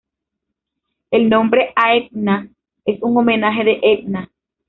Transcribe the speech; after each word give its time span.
El 1.11 1.29
nombre, 1.29 1.73
Aetna, 1.75 2.49
es 2.85 2.99
un 3.03 3.15
homenaje 3.19 3.63
de 3.63 3.79
Etna. 3.83 4.31